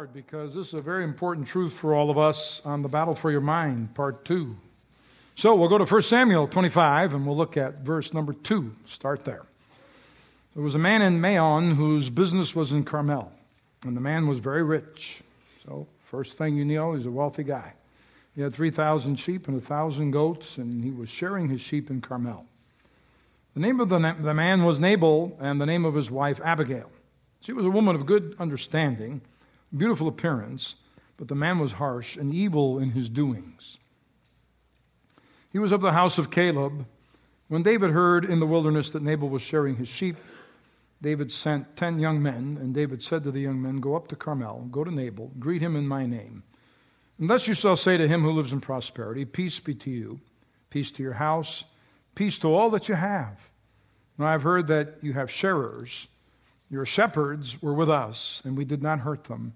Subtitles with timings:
[0.00, 3.14] Lord because this is a very important truth for all of us on the battle
[3.14, 4.56] for your mind, part two.
[5.34, 8.74] So we'll go to 1 Samuel 25 and we'll look at verse number two.
[8.86, 9.42] Start there.
[10.54, 13.30] There was a man in Maon whose business was in Carmel,
[13.84, 15.20] and the man was very rich.
[15.66, 17.74] So, first thing you know, he's a wealthy guy.
[18.34, 22.46] He had 3,000 sheep and 1,000 goats, and he was sharing his sheep in Carmel.
[23.52, 26.90] The name of the, the man was Nabal, and the name of his wife Abigail.
[27.42, 29.20] She was a woman of good understanding,
[29.76, 30.76] beautiful appearance,
[31.16, 33.78] but the man was harsh and evil in his doings.
[35.52, 36.86] He was of the house of Caleb.
[37.48, 40.16] When David heard in the wilderness that Nabal was sharing his sheep,
[41.02, 44.16] David sent ten young men, and David said to the young men, Go up to
[44.16, 46.42] Carmel, go to Nabal, greet him in my name.
[47.18, 50.20] And thus you shall say to him who lives in prosperity, Peace be to you,
[50.68, 51.64] peace to your house,
[52.14, 53.50] peace to all that you have.
[54.18, 56.08] Now I've heard that you have sharers.
[56.70, 59.54] Your shepherds were with us, and we did not hurt them,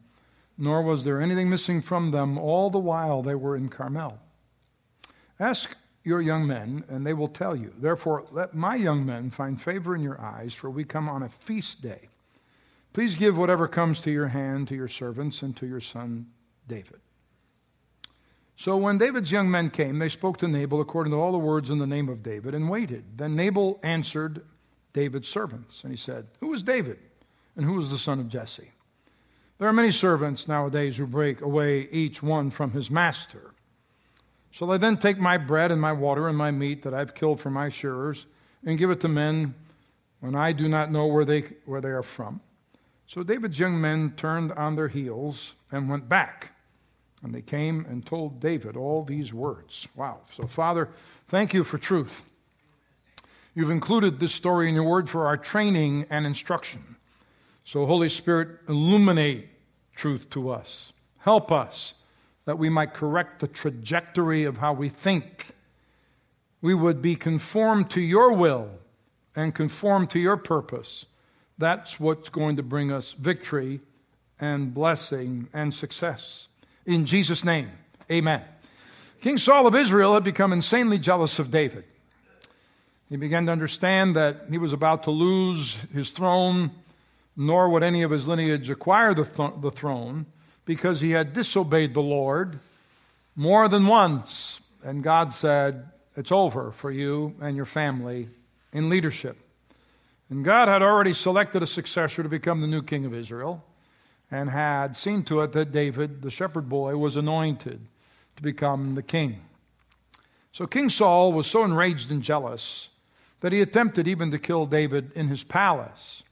[0.56, 4.18] nor was there anything missing from them all the while they were in Carmel.
[5.40, 7.72] Ask your young men, and they will tell you.
[7.78, 11.28] Therefore, let my young men find favor in your eyes, for we come on a
[11.28, 12.08] feast day.
[12.92, 16.26] Please give whatever comes to your hand to your servants and to your son
[16.68, 17.00] David.
[18.56, 21.70] So when David's young men came, they spoke to Nabal according to all the words
[21.70, 23.18] in the name of David and waited.
[23.18, 24.44] Then Nabal answered
[24.92, 26.98] David's servants, and he said, Who is David,
[27.56, 28.70] and who is the son of Jesse?
[29.58, 33.52] There are many servants nowadays who break away each one from his master.
[34.50, 37.40] Shall I then take my bread and my water and my meat that I've killed
[37.40, 38.26] for my shearers
[38.64, 39.54] and give it to men
[40.20, 42.40] when I do not know where they, where they are from?
[43.06, 46.52] So David's young men turned on their heels and went back.
[47.22, 49.88] And they came and told David all these words.
[49.96, 50.20] Wow.
[50.32, 50.90] So, Father,
[51.28, 52.22] thank you for truth.
[53.54, 56.93] You've included this story in your word for our training and instruction.
[57.64, 59.48] So, Holy Spirit, illuminate
[59.94, 60.92] truth to us.
[61.18, 61.94] Help us
[62.44, 65.48] that we might correct the trajectory of how we think.
[66.60, 68.70] We would be conformed to your will
[69.34, 71.06] and conformed to your purpose.
[71.56, 73.80] That's what's going to bring us victory
[74.38, 76.48] and blessing and success.
[76.84, 77.70] In Jesus' name,
[78.10, 78.42] amen.
[79.22, 81.84] King Saul of Israel had become insanely jealous of David.
[83.08, 86.72] He began to understand that he was about to lose his throne,
[87.36, 90.26] nor would any of his lineage acquire the, th- the throne
[90.64, 92.60] because he had disobeyed the Lord
[93.36, 94.60] more than once.
[94.84, 98.28] And God said, It's over for you and your family
[98.72, 99.36] in leadership.
[100.30, 103.64] And God had already selected a successor to become the new king of Israel
[104.30, 107.88] and had seen to it that David, the shepherd boy, was anointed
[108.36, 109.40] to become the king.
[110.50, 112.88] So King Saul was so enraged and jealous
[113.40, 116.22] that he attempted even to kill David in his palace.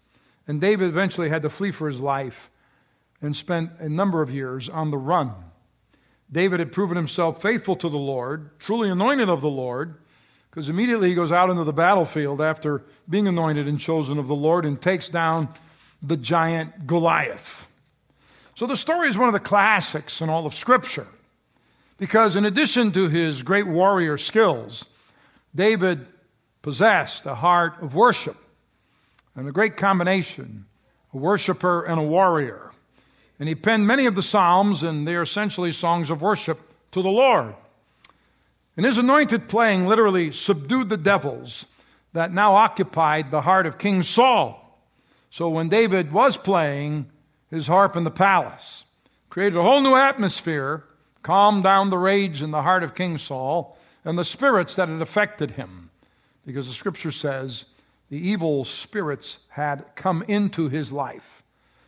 [0.46, 2.50] And David eventually had to flee for his life
[3.20, 5.32] and spent a number of years on the run.
[6.30, 9.96] David had proven himself faithful to the Lord, truly anointed of the Lord,
[10.50, 14.34] because immediately he goes out into the battlefield after being anointed and chosen of the
[14.34, 15.48] Lord and takes down
[16.02, 17.66] the giant Goliath.
[18.54, 21.06] So the story is one of the classics in all of Scripture,
[21.98, 24.84] because in addition to his great warrior skills,
[25.54, 26.06] David
[26.60, 28.36] possessed a heart of worship
[29.34, 30.66] and a great combination
[31.12, 32.72] a worshiper and a warrior.
[33.38, 36.60] And he penned many of the Psalms, and they are essentially songs of worship
[36.92, 37.54] to the Lord.
[38.76, 41.66] And his anointed playing literally subdued the devils
[42.12, 44.58] that now occupied the heart of King Saul.
[45.30, 47.10] So when David was playing
[47.50, 48.84] his harp in the palace,
[49.28, 50.84] created a whole new atmosphere,
[51.22, 55.02] calmed down the rage in the heart of King Saul and the spirits that had
[55.02, 55.90] affected him.
[56.46, 57.66] Because the scripture says
[58.12, 61.42] the evil spirits had come into his life.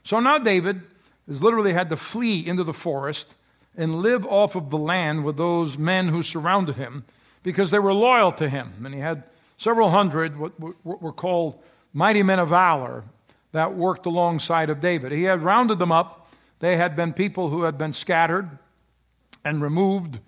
[0.05, 0.81] So now David
[1.27, 3.35] has literally had to flee into the forest
[3.77, 7.05] and live off of the land with those men who surrounded him
[7.43, 8.73] because they were loyal to him.
[8.87, 9.25] And he had
[9.59, 11.63] several hundred, what were called
[11.93, 13.05] mighty men of valor,
[13.53, 15.13] that worked alongside of David.
[15.13, 16.33] He had rounded them up.
[16.59, 18.49] They had been people who had been scattered
[19.45, 20.21] and removed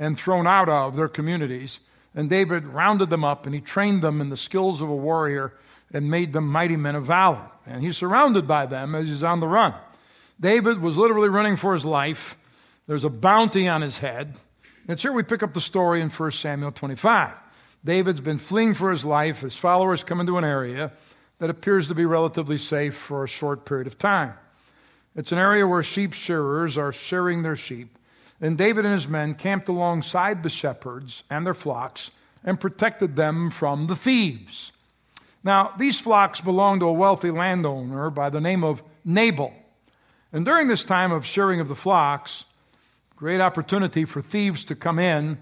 [0.00, 1.78] and thrown out of their communities.
[2.14, 5.52] And David rounded them up and he trained them in the skills of a warrior
[5.92, 7.50] and made them mighty men of valor.
[7.66, 9.74] And he's surrounded by them as he's on the run.
[10.40, 12.36] David was literally running for his life.
[12.86, 14.34] There's a bounty on his head.
[14.86, 17.32] And here we pick up the story in 1 Samuel 25.
[17.84, 19.40] David's been fleeing for his life.
[19.40, 20.92] His followers come into an area
[21.38, 24.34] that appears to be relatively safe for a short period of time.
[25.16, 27.96] It's an area where sheep shearers are shearing their sheep.
[28.40, 32.10] And David and his men camped alongside the shepherds and their flocks
[32.44, 34.72] and protected them from the thieves.
[35.42, 39.52] Now, these flocks belonged to a wealthy landowner by the name of Nabal.
[40.32, 42.44] And during this time of shearing of the flocks,
[43.14, 45.38] great opportunity for thieves to come in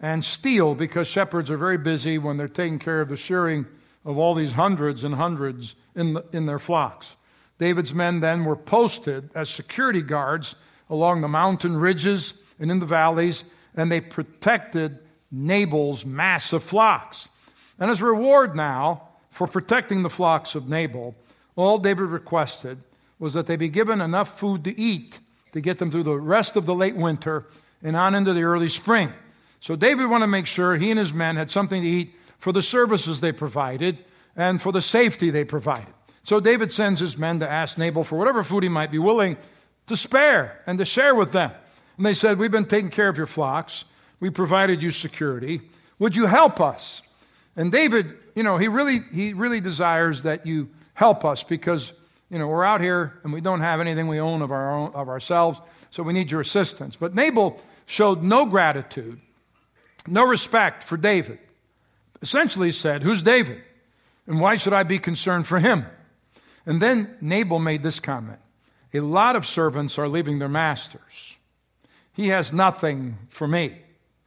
[0.00, 3.66] and steal because shepherds are very busy when they're taking care of the shearing
[4.04, 7.16] of all these hundreds and hundreds in, the, in their flocks.
[7.58, 10.54] David's men then were posted as security guards
[10.90, 13.44] along the mountain ridges and in the valleys,
[13.76, 14.98] and they protected
[15.30, 17.28] Nabal's massive flocks.
[17.78, 21.14] And as a reward now for protecting the flocks of Nabal,
[21.56, 22.78] all David requested
[23.18, 25.20] was that they be given enough food to eat
[25.52, 27.46] to get them through the rest of the late winter
[27.82, 29.12] and on into the early spring.
[29.60, 32.52] So David wanted to make sure he and his men had something to eat for
[32.52, 34.04] the services they provided
[34.36, 35.92] and for the safety they provided.
[36.22, 39.36] So David sends his men to ask Nabal for whatever food he might be willing
[39.88, 41.50] to spare and to share with them.
[41.96, 43.84] And they said, We've been taking care of your flocks.
[44.20, 45.60] We provided you security.
[45.98, 47.02] Would you help us?
[47.56, 51.92] And David, you know, he really, he really desires that you help us because,
[52.30, 54.92] you know, we're out here and we don't have anything we own of, our own,
[54.94, 56.94] of ourselves, so we need your assistance.
[56.96, 59.20] But Nabal showed no gratitude,
[60.06, 61.38] no respect for David.
[62.22, 63.62] Essentially said, Who's David?
[64.26, 65.86] And why should I be concerned for him?
[66.66, 68.40] And then Nabal made this comment
[68.94, 71.36] A lot of servants are leaving their masters.
[72.12, 73.76] He has nothing for me.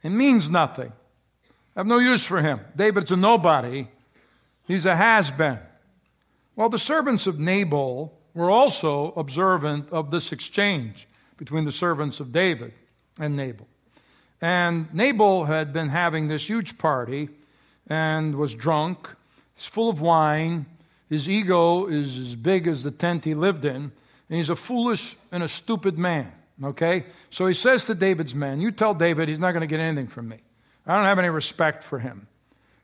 [0.02, 0.92] It means nothing.
[1.76, 2.60] I have no use for him.
[2.76, 3.88] David's a nobody.
[4.66, 5.58] He's a has been.
[6.54, 12.32] Well, the servants of Nabal were also observant of this exchange between the servants of
[12.32, 12.72] David
[13.18, 13.66] and Nabal.
[14.40, 17.28] And Nabal had been having this huge party
[17.86, 19.08] and was drunk.
[19.54, 20.66] He's full of wine.
[21.08, 23.92] His ego is as big as the tent he lived in.
[24.32, 26.32] And he's a foolish and a stupid man.
[26.64, 27.04] Okay?
[27.28, 30.06] So he says to David's men, You tell David he's not going to get anything
[30.06, 30.38] from me.
[30.86, 32.28] I don't have any respect for him.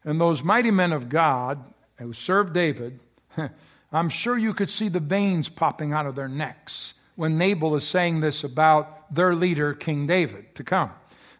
[0.05, 1.65] And those mighty men of God
[1.97, 3.01] who served David,
[3.93, 7.89] I'm sure you could see the veins popping out of their necks when Nabal is
[7.89, 10.91] saying this about their leader, King David, to come.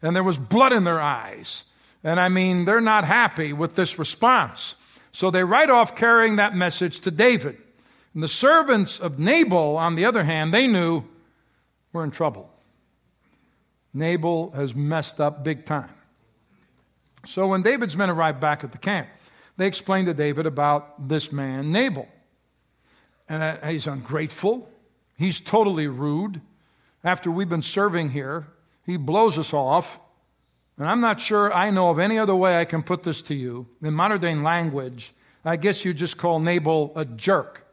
[0.01, 1.65] And there was blood in their eyes.
[2.03, 4.75] And I mean, they're not happy with this response.
[5.13, 7.59] So they write off carrying that message to David.
[8.19, 11.05] And the servants of Nabal, on the other hand, they knew
[11.93, 12.51] we're in trouble.
[13.95, 15.95] Nabal has messed up big time.
[17.25, 19.07] So when David's men arrived back at the camp,
[19.57, 22.09] they explained to David about this man, Nabal.
[23.29, 24.69] And uh, he's ungrateful.
[25.17, 26.41] He's totally rude.
[27.05, 28.49] After we've been serving here,
[28.85, 30.01] he blows us off.
[30.77, 33.37] And I'm not sure I know of any other way I can put this to
[33.37, 33.69] you.
[33.81, 35.13] In modern day language,
[35.45, 37.65] I guess you just call Nabal a jerk.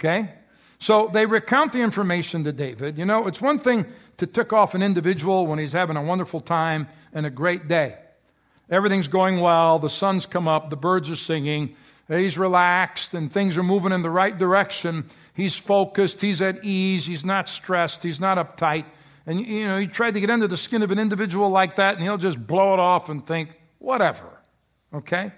[0.00, 0.30] Okay?
[0.78, 2.96] So they recount the information to David.
[2.96, 3.84] You know, it's one thing
[4.16, 7.98] to tick off an individual when he's having a wonderful time and a great day.
[8.70, 11.76] Everything's going well, the sun's come up, the birds are singing,
[12.08, 15.10] he's relaxed, and things are moving in the right direction.
[15.34, 18.86] He's focused, he's at ease, he's not stressed, he's not uptight.
[19.26, 21.94] And, you know, he tried to get under the skin of an individual like that,
[21.94, 24.40] and he'll just blow it off and think, whatever.
[24.94, 25.32] Okay?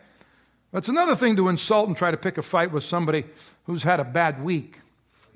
[0.72, 3.24] That's another thing to insult and try to pick a fight with somebody
[3.64, 4.78] who's had a bad week.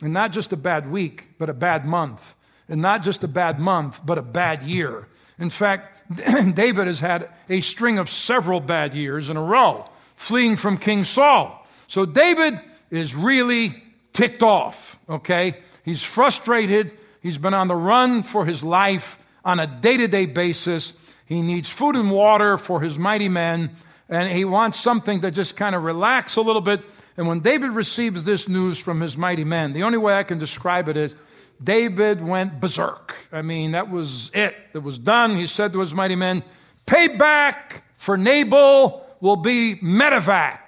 [0.02, 2.34] And not just a bad week, but a bad month.
[2.68, 5.06] And not just a bad month, but a bad year.
[5.38, 5.92] In fact,
[6.54, 9.84] David has had a string of several bad years in a row,
[10.14, 11.66] fleeing from King Saul.
[11.86, 12.60] So David
[12.90, 15.58] is really ticked off, okay?
[15.84, 16.96] He's frustrated.
[17.20, 20.92] He's been on the run for his life on a day to day basis.
[21.26, 23.76] He needs food and water for his mighty men,
[24.08, 26.82] and he wants something to just kind of relax a little bit
[27.16, 30.38] and when David receives this news from his mighty men, the only way I can
[30.38, 31.14] describe it is
[31.62, 33.14] David went berserk.
[33.32, 34.54] I mean, that was it.
[34.74, 35.36] It was done.
[35.36, 36.42] He said to his mighty men,
[36.86, 40.60] Payback for Nabal will be medevac.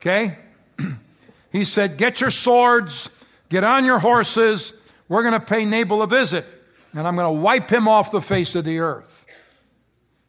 [0.00, 0.38] Okay?
[1.52, 3.10] he said, Get your swords,
[3.50, 4.72] get on your horses.
[5.08, 6.46] We're going to pay Nabal a visit,
[6.92, 9.25] and I'm going to wipe him off the face of the earth.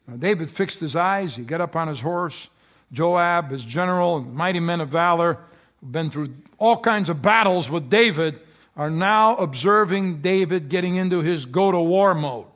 [0.08, 1.36] Now, David fixed his eyes.
[1.36, 2.48] He got up on his horse.
[2.90, 5.38] Joab, his general, and mighty men of valor,
[5.80, 8.40] who've been through all kinds of battles with David,
[8.74, 12.46] are now observing David getting into his go to war mode.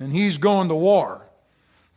[0.00, 1.22] And he's going to war.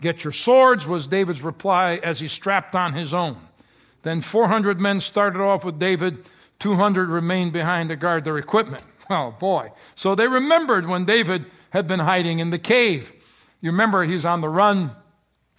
[0.02, 3.38] Get your swords, was David's reply as he strapped on his own.
[4.04, 6.26] Then 400 men started off with David,
[6.60, 8.84] 200 remained behind to guard their equipment.
[9.10, 9.70] Oh boy.
[9.96, 13.14] So they remembered when David had been hiding in the cave.
[13.64, 14.92] You remember he's on the run,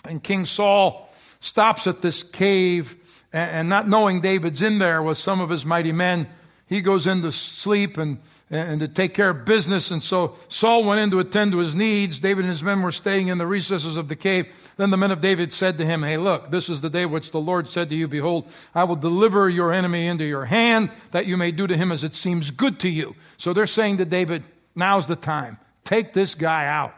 [0.04, 1.08] and King Saul
[1.40, 2.96] stops at this cave,
[3.32, 6.28] and, not knowing David's in there with some of his mighty men,
[6.66, 8.18] he goes into sleep and,
[8.50, 9.90] and to take care of business.
[9.90, 12.18] And so Saul went in to attend to his needs.
[12.18, 14.48] David and his men were staying in the recesses of the cave.
[14.76, 17.30] Then the men of David said to him, Hey, look, this is the day which
[17.30, 21.24] the Lord said to you, Behold, I will deliver your enemy into your hand, that
[21.24, 23.16] you may do to him as it seems good to you.
[23.38, 24.44] So they're saying to David,
[24.74, 25.58] Now's the time.
[25.84, 26.94] Take this guy out.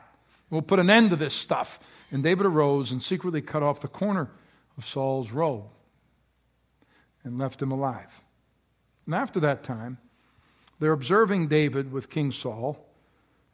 [0.51, 1.79] We'll put an end to this stuff.
[2.11, 4.31] And David arose and secretly cut off the corner
[4.79, 5.65] of Saul's robe
[7.25, 8.23] and left him alive.
[9.07, 9.99] And after that time,
[10.79, 12.79] they're observing David with King Saul,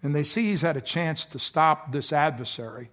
[0.03, 2.91] and they see he's had a chance to stop this adversary.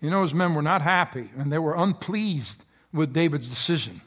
[0.00, 4.00] You know, his men were not happy, and they were unpleased with David's decision.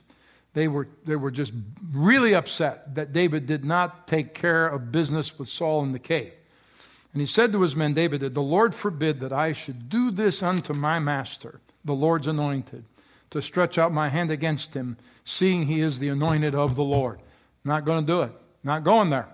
[0.54, 1.54] They were, they were just
[1.94, 6.34] really upset that David did not take care of business with Saul in the cave.
[7.14, 10.42] And he said to his men, David, The Lord forbid that I should do this
[10.42, 12.86] unto my master, the Lord's anointed,
[13.32, 17.20] to stretch out my hand against him, seeing he is the anointed of the Lord.
[17.64, 18.32] Not going to do it.
[18.64, 19.28] Not going there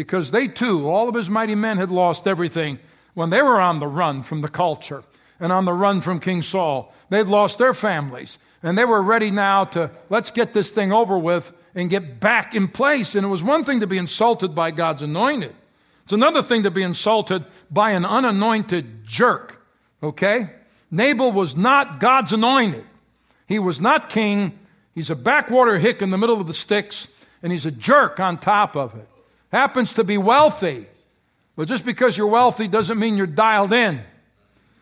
[0.00, 2.78] because they too, all of his mighty men, had lost everything
[3.12, 5.02] when they were on the run from the culture
[5.38, 6.90] and on the run from King Saul.
[7.10, 11.18] They'd lost their families and they were ready now to let's get this thing over
[11.18, 13.14] with and get back in place.
[13.14, 15.54] And it was one thing to be insulted by God's anointed,
[16.10, 19.64] it's another thing to be insulted by an unanointed jerk.
[20.02, 20.50] Okay?
[20.90, 22.84] Nabal was not God's anointed.
[23.46, 24.58] He was not king.
[24.92, 27.06] He's a backwater hick in the middle of the sticks,
[27.44, 29.08] and he's a jerk on top of it
[29.52, 30.86] happens to be wealthy.
[31.54, 34.02] But just because you're wealthy doesn't mean you're dialed in.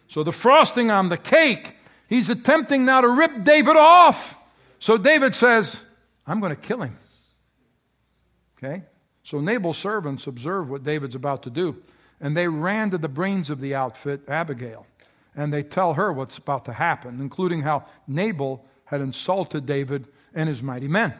[0.07, 1.77] So the frosting on the cake,
[2.09, 4.39] he's attempting now to rip David off.
[4.79, 5.83] So David says,
[6.27, 6.99] I'm going to kill him.
[8.57, 8.83] Okay?
[9.29, 11.77] So Nabal's servants observe what David's about to do,
[12.19, 14.87] and they ran to the brains of the outfit, Abigail,
[15.37, 20.49] and they tell her what's about to happen, including how Nabal had insulted David and
[20.49, 21.13] his mighty men.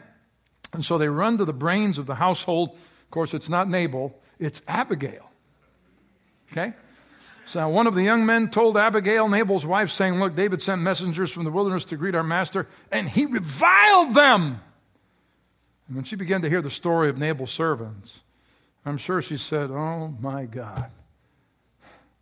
[0.73, 2.75] And so they run to the brains of the household
[3.09, 5.31] of course, it's not Nabal, it's Abigail.
[6.51, 6.73] Okay?
[7.45, 11.31] So one of the young men told Abigail, Nabal's wife, saying, Look, David sent messengers
[11.31, 14.61] from the wilderness to greet our master, and he reviled them.
[15.89, 18.19] And when she began to hear the story of Nabal's servants,
[18.85, 20.91] I'm sure she said, Oh my God.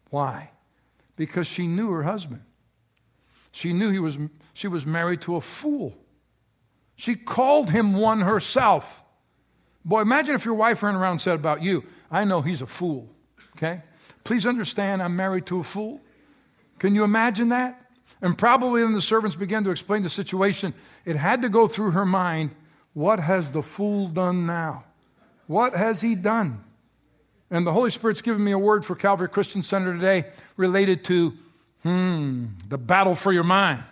[0.10, 0.52] Why?
[1.18, 2.42] Because she knew her husband.
[3.52, 4.18] She knew he was,
[4.54, 5.94] she was married to a fool.
[6.96, 9.04] She called him one herself.
[9.84, 12.68] Boy, imagine if your wife ran around and said about you, I know he's a
[12.68, 13.10] fool.
[13.58, 13.82] Okay?
[14.24, 16.00] Please understand, I'm married to a fool.
[16.80, 17.82] Can you imagine that?
[18.22, 20.74] And probably then the servants began to explain the situation.
[21.04, 22.56] It had to go through her mind
[22.98, 24.84] what has the fool done now?
[25.46, 26.64] What has he done?
[27.52, 30.26] And the Holy Spirit's given me a word for Calvary Christian Center today
[30.56, 31.34] related to,
[31.84, 33.84] hmm, the battle for your mind.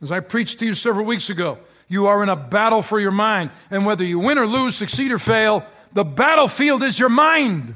[0.00, 3.10] As I preached to you several weeks ago, you are in a battle for your
[3.10, 3.50] mind.
[3.68, 7.74] And whether you win or lose, succeed or fail, the battlefield is your mind.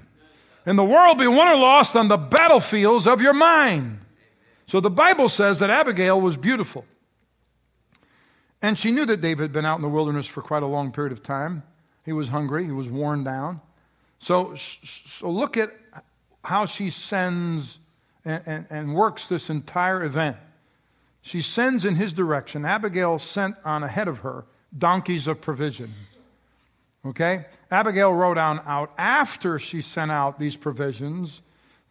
[0.67, 3.99] And the world be won or lost on the battlefields of your mind.
[4.67, 6.85] So the Bible says that Abigail was beautiful.
[8.67, 10.91] And she knew that David had been out in the wilderness for quite a long
[10.91, 11.63] period of time.
[12.05, 13.61] He was hungry, he was worn down.
[14.19, 15.71] So, so look at
[16.43, 17.79] how she sends
[18.25, 20.37] and, and, and works this entire event.
[21.23, 22.65] She sends in his direction.
[22.65, 24.47] Abigail sent on ahead of her
[24.77, 25.95] donkeys of provision.
[27.07, 27.47] Okay?
[27.71, 31.41] Abigail rode on out after she sent out these provisions.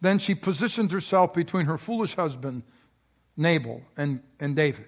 [0.02, 2.64] Then she positioned herself between her foolish husband,
[3.34, 4.84] Nabal, and, and David.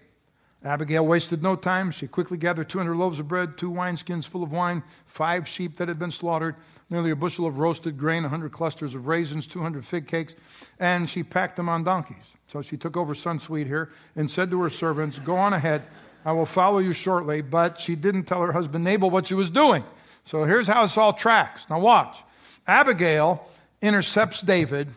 [0.64, 1.90] Abigail wasted no time.
[1.92, 5.86] She quickly gathered 200 loaves of bread, two wineskins full of wine, five sheep that
[5.86, 6.56] had been slaughtered,
[6.90, 10.34] nearly a bushel of roasted grain, 100 clusters of raisins, 200 fig cakes,
[10.80, 12.34] and she packed them on donkeys.
[12.48, 15.82] So she took over Son Sweet here and said to her servants, Go on ahead.
[16.24, 17.40] I will follow you shortly.
[17.40, 19.84] But she didn't tell her husband Nabal what she was doing.
[20.24, 21.68] So here's how this all tracks.
[21.70, 22.24] Now watch.
[22.66, 23.46] Abigail
[23.80, 24.88] intercepts David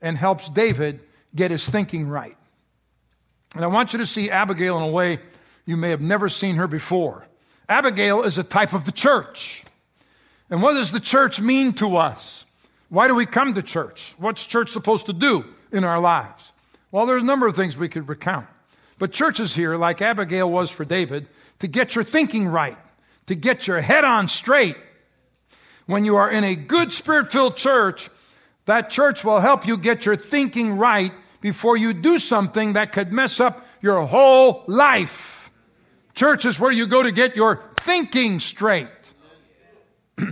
[0.00, 1.00] and helps David
[1.34, 2.36] get his thinking right.
[3.54, 5.18] And I want you to see Abigail in a way
[5.66, 7.26] you may have never seen her before.
[7.68, 9.64] Abigail is a type of the church.
[10.50, 12.44] And what does the church mean to us?
[12.88, 14.14] Why do we come to church?
[14.18, 16.52] What's church supposed to do in our lives?
[16.90, 18.46] Well, there's a number of things we could recount.
[18.98, 21.28] But church is here, like Abigail was for David,
[21.60, 22.76] to get your thinking right,
[23.26, 24.76] to get your head on straight.
[25.86, 28.10] When you are in a good spirit filled church,
[28.66, 33.12] that church will help you get your thinking right before you do something that could
[33.12, 35.50] mess up your whole life.
[36.14, 38.88] Church is where you go to get your thinking straight.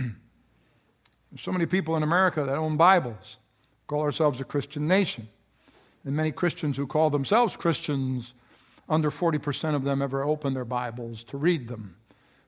[1.35, 3.37] so many people in America that own Bibles
[3.87, 5.27] call ourselves a Christian nation.
[6.05, 8.33] And many Christians who call themselves Christians,
[8.87, 11.95] under 40% of them ever open their Bibles to read them.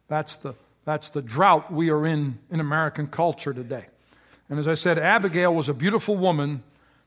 [0.08, 3.86] That's the, that's the drought we are in in American culture today.
[4.50, 6.64] And as I said, Abigail was a beautiful woman.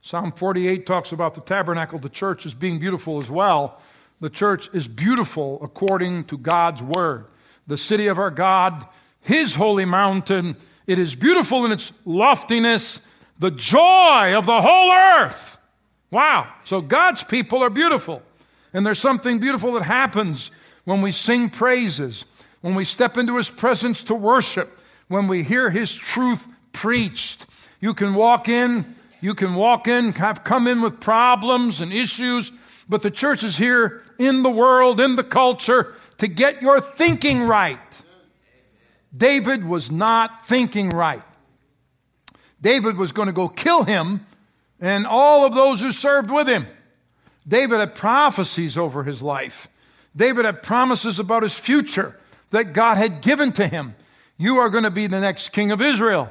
[0.07, 3.81] Psalm 48 talks about the tabernacle, the church, as being beautiful as well.
[4.21, 7.25] The church is beautiful according to God's word.
[7.67, 8.87] The city of our God,
[9.23, 10.57] his holy mountain,
[10.87, 13.01] it is beautiful in its loftiness,
[13.39, 15.57] the joy of the whole earth.
[16.11, 16.53] Wow.
[16.65, 18.21] So God's people are beautiful.
[18.75, 20.51] And there's something beautiful that happens
[20.85, 22.27] when we sing praises,
[22.61, 27.47] when we step into his presence to worship, when we hear his truth preached.
[27.81, 32.53] You can walk in, you can walk in, have come in with problems and issues,
[32.87, 37.41] but the church is here in the world, in the culture, to get your thinking
[37.41, 37.79] right.
[39.17, 41.23] David was not thinking right.
[42.61, 44.27] David was going to go kill him
[44.79, 46.67] and all of those who served with him.
[47.49, 49.69] David had prophecies over his life.
[50.15, 53.95] David had promises about his future that God had given to him.
[54.37, 56.31] You are going to be the next king of Israel.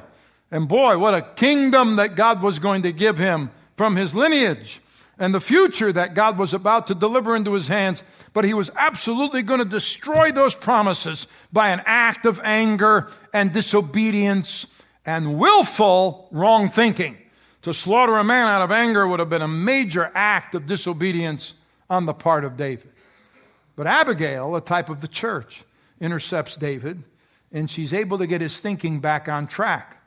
[0.54, 4.80] And boy, what a kingdom that God was going to give him from his lineage
[5.18, 8.04] and the future that God was about to deliver into his hands.
[8.32, 13.52] But he was absolutely going to destroy those promises by an act of anger and
[13.52, 14.68] disobedience
[15.04, 17.18] and willful wrong thinking.
[17.62, 21.54] To slaughter a man out of anger would have been a major act of disobedience
[21.90, 22.92] on the part of David.
[23.74, 25.64] But Abigail, a type of the church,
[26.00, 27.02] intercepts David,
[27.50, 30.00] and she's able to get his thinking back on track.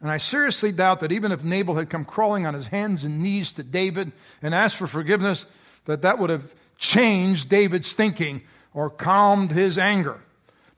[0.00, 3.20] And I seriously doubt that even if Nabal had come crawling on his hands and
[3.20, 5.46] knees to David and asked for forgiveness,
[5.86, 10.20] that that would have changed David's thinking or calmed his anger.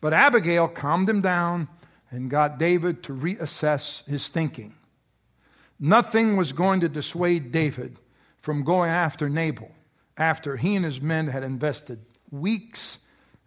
[0.00, 1.68] But Abigail calmed him down
[2.10, 4.74] and got David to reassess his thinking.
[5.78, 7.98] Nothing was going to dissuade David
[8.38, 9.70] from going after Nabal
[10.16, 12.00] after he and his men had invested
[12.30, 12.98] weeks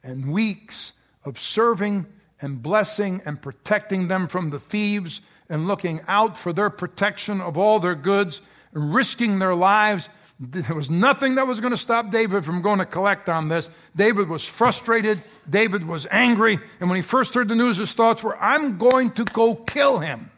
[0.03, 2.05] and weeks of serving
[2.41, 7.57] and blessing and protecting them from the thieves and looking out for their protection of
[7.57, 8.41] all their goods
[8.73, 10.09] and risking their lives.
[10.39, 13.69] There was nothing that was going to stop David from going to collect on this.
[13.95, 15.23] David was frustrated.
[15.49, 16.59] David was angry.
[16.79, 19.99] And when he first heard the news, his thoughts were, I'm going to go kill
[19.99, 20.31] him.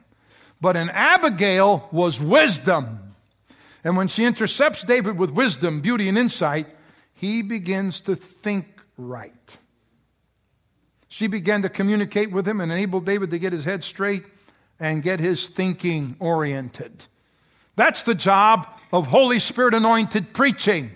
[0.62, 3.00] But in Abigail was wisdom.
[3.84, 6.68] And when she intercepts David with wisdom, beauty, and insight,
[7.14, 9.58] he begins to think right.
[11.08, 14.26] She began to communicate with him and enable David to get his head straight
[14.80, 17.08] and get his thinking oriented.
[17.76, 20.92] That's the job of Holy Spirit anointed preaching.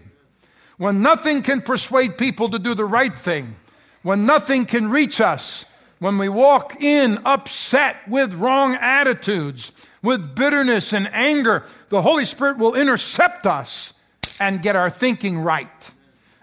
[0.77, 3.55] When nothing can persuade people to do the right thing,
[4.01, 5.65] when nothing can reach us,
[5.99, 12.57] when we walk in upset with wrong attitudes, with bitterness and anger, the Holy Spirit
[12.57, 13.93] will intercept us
[14.39, 15.91] and get our thinking right.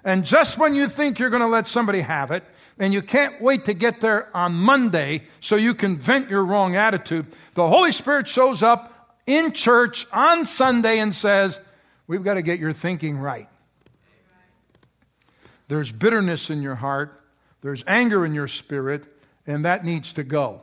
[0.05, 2.44] And just when you think you're going to let somebody have it,
[2.79, 6.77] and you can't wait to get there on Monday so you can vent your wrong
[6.77, 11.61] attitude, the Holy Spirit shows up in church on Sunday and says,
[12.07, 13.49] We've got to get your thinking right.
[15.69, 17.21] There's bitterness in your heart,
[17.62, 19.05] there's anger in your spirit,
[19.47, 20.62] and that needs to go.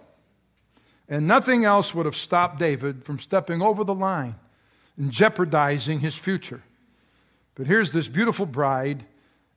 [1.09, 4.35] And nothing else would have stopped David from stepping over the line
[4.97, 6.61] and jeopardizing his future.
[7.55, 9.03] But here's this beautiful bride,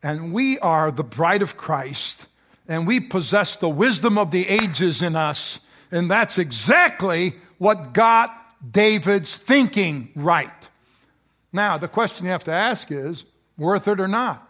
[0.03, 2.27] and we are the bride of Christ,
[2.69, 8.31] and we possess the wisdom of the ages in us, and that's exactly what got
[8.73, 10.51] David's thinking right.
[11.53, 13.25] Now, the question you have to ask is
[13.57, 14.43] worth it or not?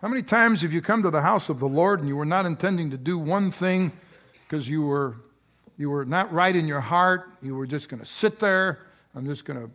[0.00, 2.24] How many times have you come to the house of the Lord and you were
[2.24, 3.92] not intending to do one thing
[4.46, 5.16] because you were,
[5.76, 7.30] you were not right in your heart?
[7.42, 8.78] You were just going to sit there.
[9.14, 9.70] I'm just going to,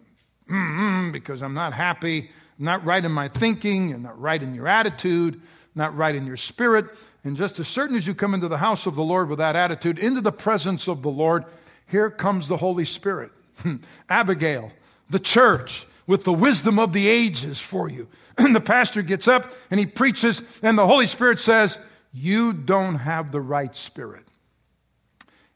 [0.52, 2.30] mm because I'm not happy.
[2.60, 3.90] I'm not right in my thinking.
[3.90, 5.42] You're not right in your attitude.
[5.76, 6.86] Not right in your spirit.
[7.26, 9.56] And just as certain as you come into the house of the Lord with that
[9.56, 11.44] attitude, into the presence of the Lord,
[11.88, 13.32] here comes the Holy Spirit.
[14.10, 14.72] Abigail,
[15.10, 18.08] the church, with the wisdom of the ages for you.
[18.38, 21.80] And the pastor gets up and he preaches, and the Holy Spirit says,
[22.14, 24.26] You don't have the right spirit.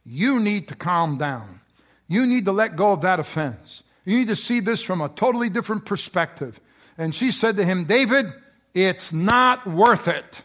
[0.06, 1.60] You need to calm down.
[2.08, 3.84] You need to let go of that offense.
[4.06, 6.60] You need to see this from a totally different perspective.
[6.98, 8.34] And she said to him, David,
[8.74, 10.44] it's not worth it.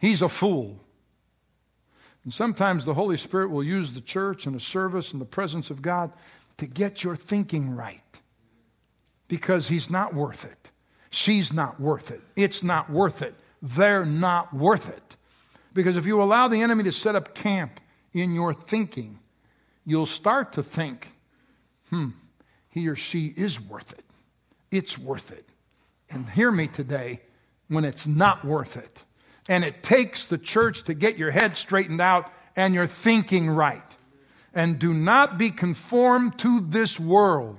[0.00, 0.80] He's a fool.
[2.24, 5.70] And sometimes the Holy Spirit will use the church and a service and the presence
[5.70, 6.12] of God
[6.56, 8.00] to get your thinking right
[9.28, 10.70] because he's not worth it.
[11.10, 12.20] She's not worth it.
[12.36, 13.34] It's not worth it.
[13.62, 15.16] They're not worth it.
[15.72, 17.80] Because if you allow the enemy to set up camp
[18.12, 19.18] in your thinking,
[19.84, 21.12] you'll start to think,
[21.90, 22.08] hmm,
[22.70, 24.04] he or she is worth it.
[24.70, 25.48] It's worth it.
[26.08, 27.20] And hear me today
[27.68, 29.04] when it's not worth it.
[29.50, 33.82] And it takes the church to get your head straightened out and your thinking right.
[34.54, 37.58] And do not be conformed to this world,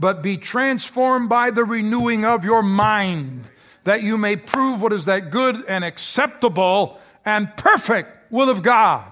[0.00, 3.44] but be transformed by the renewing of your mind,
[3.84, 9.10] that you may prove what is that good and acceptable and perfect will of God.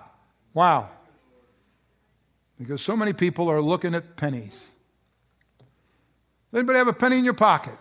[0.52, 0.88] Wow.
[2.58, 4.72] Because so many people are looking at pennies.
[6.52, 7.78] Anybody have a penny in your pocket?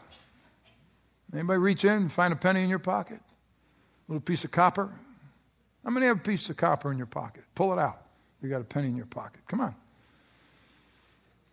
[1.33, 3.21] Anybody reach in and find a penny in your pocket?
[4.09, 4.89] Little piece of copper?
[5.85, 7.45] How many have a piece of copper in your pocket?
[7.55, 8.01] Pull it out.
[8.41, 9.39] You got a penny in your pocket.
[9.47, 9.73] Come on.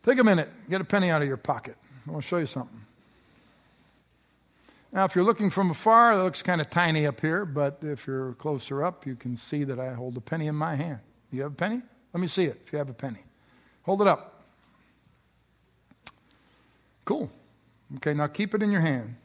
[0.02, 0.48] Take a minute.
[0.68, 1.76] Get a penny out of your pocket.
[2.06, 2.80] I want to show you something.
[4.92, 8.06] Now, if you're looking from afar, it looks kind of tiny up here, but if
[8.06, 11.00] you're closer up, you can see that I hold a penny in my hand.
[11.30, 11.82] You have a penny?
[12.14, 13.18] Let me see it if you have a penny.
[13.82, 14.44] Hold it up.
[17.04, 17.30] Cool.
[17.96, 19.16] Okay, now keep it in your hand.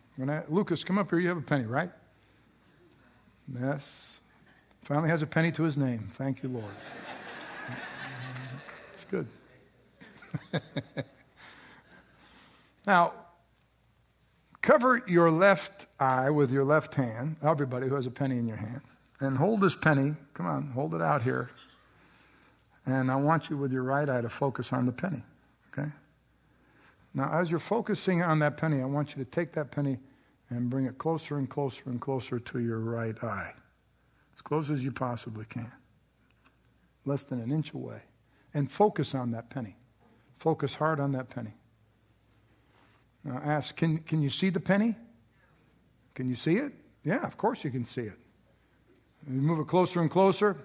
[0.49, 1.19] Lucas, come up here.
[1.19, 1.91] You have a penny, right?
[3.59, 4.19] Yes.
[4.81, 6.09] Finally has a penny to his name.
[6.13, 6.65] Thank you, Lord.
[8.93, 9.27] It's good.
[12.87, 13.13] now,
[14.61, 18.57] cover your left eye with your left hand, everybody who has a penny in your
[18.57, 18.81] hand,
[19.19, 20.15] and hold this penny.
[20.33, 21.51] Come on, hold it out here.
[22.85, 25.21] And I want you with your right eye to focus on the penny,
[25.71, 25.89] okay?
[27.13, 29.99] Now, as you're focusing on that penny, I want you to take that penny
[30.51, 33.53] and bring it closer and closer and closer to your right eye.
[34.35, 35.71] As close as you possibly can.
[37.05, 38.01] Less than an inch away.
[38.53, 39.77] And focus on that penny.
[40.37, 41.53] Focus hard on that penny.
[43.23, 44.95] Now ask, can, can you see the penny?
[46.15, 46.73] Can you see it?
[47.03, 48.19] Yeah, of course you can see it.
[49.29, 50.57] You move it closer and closer,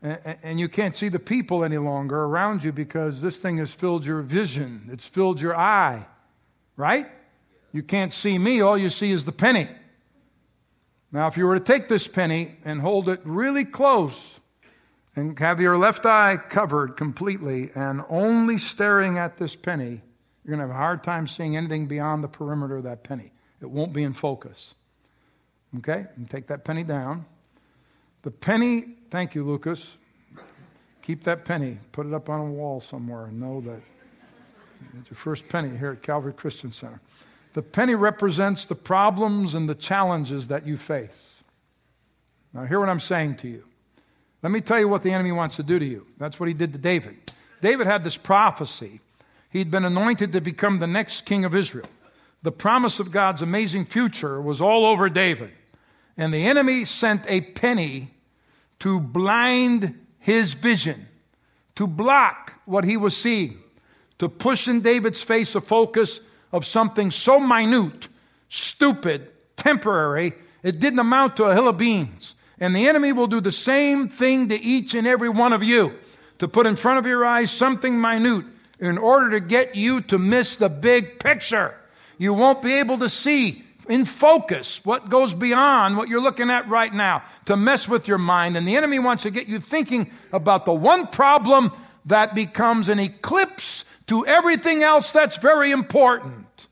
[0.00, 3.74] and, and you can't see the people any longer around you because this thing has
[3.74, 4.88] filled your vision.
[4.90, 6.06] It's filled your eye,
[6.76, 7.08] right?
[7.72, 9.68] You can't see me, all you see is the penny.
[11.12, 14.38] Now, if you were to take this penny and hold it really close
[15.16, 20.02] and have your left eye covered completely and only staring at this penny,
[20.44, 23.32] you're going to have a hard time seeing anything beyond the perimeter of that penny.
[23.60, 24.74] It won't be in focus.
[25.78, 26.06] Okay?
[26.16, 27.26] And take that penny down.
[28.22, 29.96] The penny, thank you, Lucas.
[31.02, 31.78] Keep that penny.
[31.92, 33.80] Put it up on a wall somewhere and know that
[34.98, 37.00] it's your first penny here at Calvary Christian Center.
[37.52, 41.42] The penny represents the problems and the challenges that you face.
[42.52, 43.64] Now, hear what I'm saying to you.
[44.42, 46.06] Let me tell you what the enemy wants to do to you.
[46.18, 47.16] That's what he did to David.
[47.60, 49.00] David had this prophecy.
[49.50, 51.88] He'd been anointed to become the next king of Israel.
[52.42, 55.50] The promise of God's amazing future was all over David.
[56.16, 58.10] And the enemy sent a penny
[58.78, 61.06] to blind his vision,
[61.74, 63.58] to block what he was seeing,
[64.18, 66.20] to push in David's face a focus
[66.52, 68.08] of something so minute,
[68.48, 70.32] stupid, temporary,
[70.62, 72.34] it didn't amount to a hill of beans.
[72.58, 75.94] And the enemy will do the same thing to each and every one of you
[76.38, 78.44] to put in front of your eyes something minute
[78.78, 81.74] in order to get you to miss the big picture.
[82.18, 86.68] You won't be able to see in focus what goes beyond what you're looking at
[86.68, 88.56] right now to mess with your mind.
[88.56, 91.72] And the enemy wants to get you thinking about the one problem
[92.06, 96.66] that becomes an eclipse to everything else that's very important.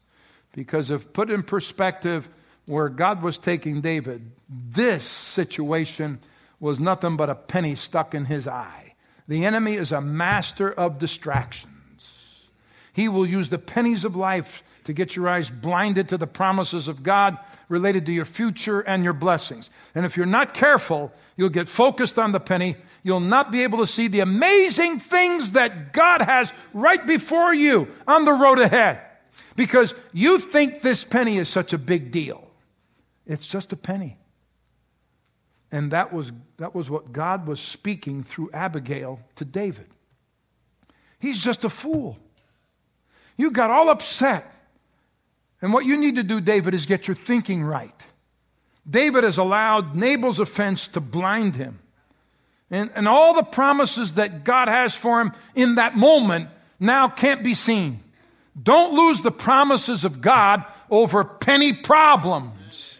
[0.56, 2.28] Because if put in perspective
[2.66, 6.18] where God was taking David, this situation
[6.58, 8.94] was nothing but a penny stuck in his eye.
[9.28, 12.48] The enemy is a master of distractions.
[12.92, 16.88] He will use the pennies of life to get your eyes blinded to the promises
[16.88, 17.38] of God
[17.68, 19.70] related to your future and your blessings.
[19.94, 23.78] And if you're not careful, you'll get focused on the penny you'll not be able
[23.78, 29.00] to see the amazing things that God has right before you on the road ahead
[29.56, 32.46] because you think this penny is such a big deal.
[33.26, 34.18] It's just a penny.
[35.70, 39.86] And that was, that was what God was speaking through Abigail to David.
[41.18, 42.18] He's just a fool.
[43.36, 44.52] You got all upset.
[45.60, 47.94] And what you need to do, David, is get your thinking right.
[48.88, 51.80] David has allowed Nabal's offense to blind him.
[52.70, 57.42] And, and all the promises that God has for him in that moment now can't
[57.42, 58.00] be seen.
[58.60, 62.98] Don't lose the promises of God over penny problems.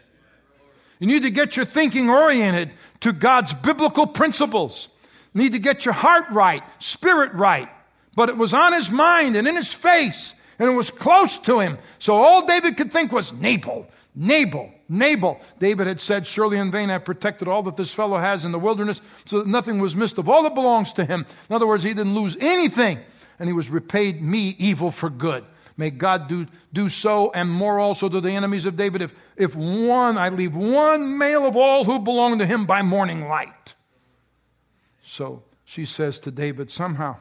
[0.99, 4.89] You need to get your thinking oriented to God's biblical principles.
[5.33, 7.69] You need to get your heart right, spirit right.
[8.17, 11.61] But it was on his mind and in his face, and it was close to
[11.61, 11.79] him.
[11.99, 15.41] So all David could think was Nabal, Nabal, Nabal.
[15.59, 18.59] David had said, Surely in vain I protected all that this fellow has in the
[18.59, 21.27] wilderness, so that nothing was missed of all that belongs to him.
[21.49, 22.99] In other words, he didn't lose anything,
[23.39, 25.45] and he was repaid me evil for good.
[25.77, 29.55] May God do, do so and more also to the enemies of David if, if
[29.55, 33.77] one, I leave one male of all who belong to him by morning light.
[35.05, 37.19] So she says to David, Somehow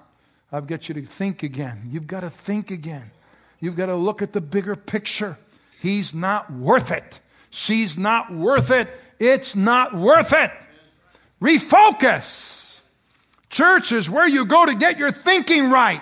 [0.52, 1.88] I've got you to think again.
[1.92, 3.12] You've got to think again.
[3.60, 5.38] You've got to look at the bigger picture.
[5.80, 7.20] He's not worth it.
[7.50, 8.90] She's not worth it.
[9.20, 10.52] It's not worth it.
[11.42, 12.82] Refocus.
[13.50, 16.02] Church is where you go to get your thinking right.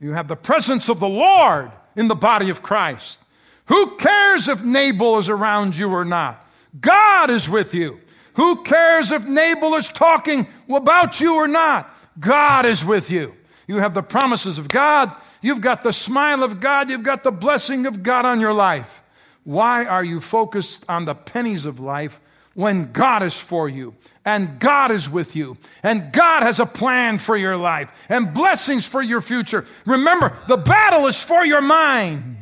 [0.00, 3.18] You have the presence of the Lord in the body of Christ.
[3.66, 6.46] Who cares if Nabal is around you or not?
[6.80, 8.00] God is with you.
[8.34, 11.92] Who cares if Nabal is talking about you or not?
[12.20, 13.34] God is with you.
[13.66, 15.10] You have the promises of God.
[15.40, 16.90] You've got the smile of God.
[16.90, 19.02] You've got the blessing of God on your life.
[19.44, 22.20] Why are you focused on the pennies of life
[22.54, 27.18] when God is for you and God is with you and God has a plan
[27.18, 29.64] for your life and blessings for your future?
[29.86, 32.36] Remember, the battle is for your mind.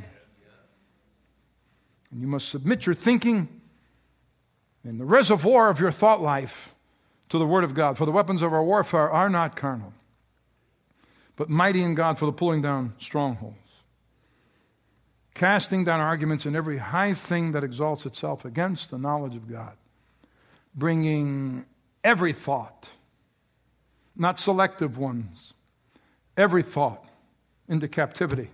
[2.10, 3.48] And you must submit your thinking
[4.84, 6.74] in the reservoir of your thought life
[7.28, 7.98] to the Word of God.
[7.98, 9.92] For the weapons of our warfare are not carnal,
[11.36, 13.82] but mighty in God for the pulling down strongholds,
[15.34, 19.74] casting down arguments and every high thing that exalts itself against the knowledge of God,
[20.74, 21.66] bringing
[22.02, 22.88] every thought,
[24.16, 25.52] not selective ones,
[26.36, 27.04] every thought
[27.68, 28.48] into captivity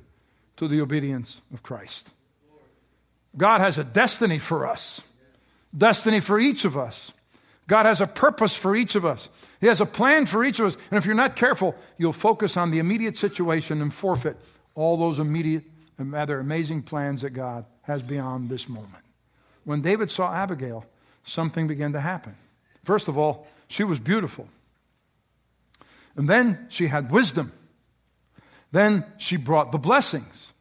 [0.57, 2.11] to the obedience of Christ.
[3.37, 5.01] God has a destiny for us,
[5.77, 7.12] destiny for each of us.
[7.66, 9.29] God has a purpose for each of us.
[9.62, 10.77] He has a plan for each of us.
[10.90, 14.37] And if you're not careful, you'll focus on the immediate situation and forfeit
[14.75, 15.62] all those immediate
[15.98, 19.05] and rather amazing plans that God has beyond this moment.
[19.62, 20.85] When David saw Abigail,
[21.22, 22.35] something began to happen.
[22.83, 24.48] First of all, she was beautiful.
[26.16, 27.53] And then she had wisdom.
[28.72, 30.53] Then she brought the blessings.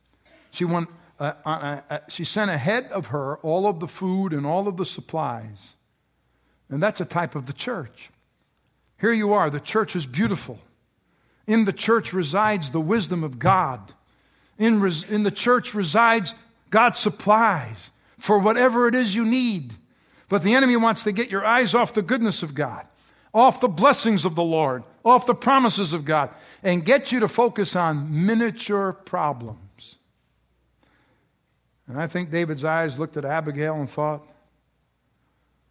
[0.52, 4.46] She went uh, uh, uh, she sent ahead of her all of the food and
[4.46, 5.76] all of the supplies.
[6.70, 8.12] And that's a type of the church.
[9.02, 10.60] Here you are, the church is beautiful.
[11.48, 13.94] In the church resides the wisdom of God.
[14.60, 16.36] In, res- in the church resides
[16.70, 19.74] God's supplies for whatever it is you need.
[20.30, 22.88] But the enemy wants to get your eyes off the goodness of God,
[23.34, 26.30] off the blessings of the Lord, off the promises of God,
[26.62, 29.96] and get you to focus on miniature problems.
[31.88, 34.26] And I think David's eyes looked at Abigail and thought,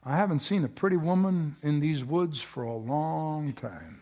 [0.05, 4.01] I haven't seen a pretty woman in these woods for a long time.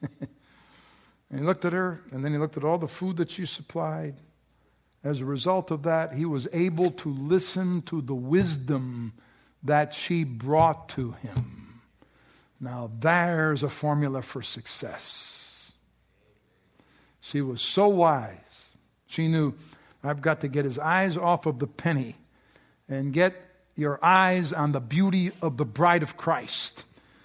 [0.20, 3.44] and he looked at her, and then he looked at all the food that she
[3.44, 4.16] supplied.
[5.04, 9.12] As a result of that, he was able to listen to the wisdom
[9.62, 11.82] that she brought to him.
[12.58, 15.72] Now, there's a formula for success.
[17.20, 18.70] She was so wise.
[19.06, 19.54] She knew
[20.02, 22.16] I've got to get his eyes off of the penny
[22.88, 23.45] and get
[23.76, 26.84] your eyes on the beauty of the bride of Christ,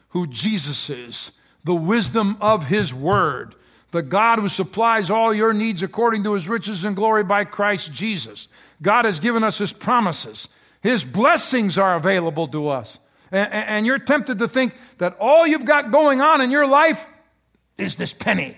[0.10, 1.32] who Jesus is,
[1.64, 3.56] the wisdom of his word,
[3.92, 7.92] the God who supplies all your needs according to his riches and glory by Christ
[7.92, 8.48] Jesus.
[8.82, 10.48] God has given us his promises.
[10.82, 13.00] His blessings are available to us.
[13.32, 17.06] And, and you're tempted to think that all you've got going on in your life
[17.78, 18.58] is this penny.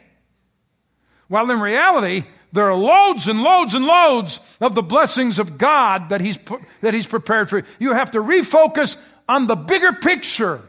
[1.28, 6.10] While in reality, there are loads and loads and loads of the blessings of God
[6.10, 6.38] that He's,
[6.82, 7.64] that he's prepared for you.
[7.80, 8.96] You have to refocus
[9.28, 10.62] on the bigger picture.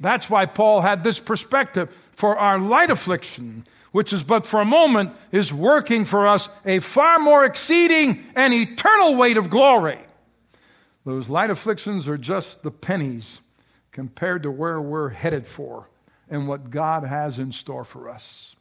[0.00, 1.96] That's why Paul had this perspective.
[2.16, 6.80] For our light affliction, which is but for a moment, is working for us a
[6.80, 9.98] far more exceeding and eternal weight of glory.
[11.04, 13.40] Those light afflictions are just the pennies
[13.92, 15.88] compared to where we're headed for
[16.28, 18.56] and what God has in store for us.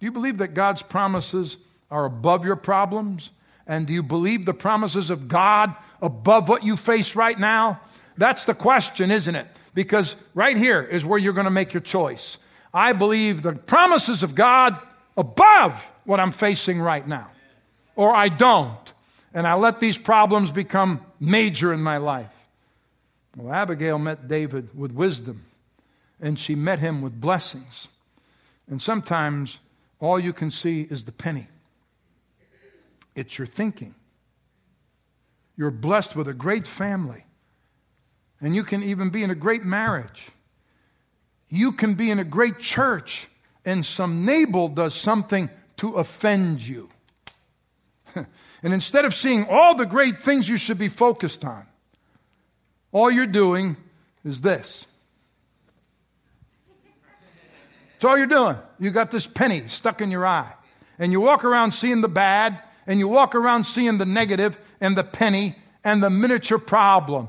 [0.00, 1.56] Do you believe that God's promises
[1.90, 3.30] are above your problems?
[3.66, 7.80] And do you believe the promises of God above what you face right now?
[8.16, 9.46] That's the question, isn't it?
[9.74, 12.38] Because right here is where you're going to make your choice.
[12.74, 14.76] I believe the promises of God
[15.16, 17.28] above what I'm facing right now,
[17.96, 18.92] or I don't.
[19.32, 22.34] And I let these problems become major in my life.
[23.36, 25.44] Well, Abigail met David with wisdom,
[26.20, 27.88] and she met him with blessings.
[28.68, 29.60] And sometimes
[30.00, 31.46] all you can see is the penny.
[33.14, 33.94] It's your thinking.
[35.56, 37.24] You're blessed with a great family.
[38.40, 40.30] And you can even be in a great marriage.
[41.48, 43.28] You can be in a great church,
[43.64, 46.88] and some Nabal does something to offend you.
[48.14, 48.26] and
[48.62, 51.66] instead of seeing all the great things you should be focused on,
[52.92, 53.76] all you're doing
[54.24, 54.86] is this.
[57.92, 58.56] That's all you're doing.
[58.78, 60.54] You got this penny stuck in your eye.
[60.98, 64.96] And you walk around seeing the bad and you walk around seeing the negative and
[64.96, 67.28] the penny and the miniature problem.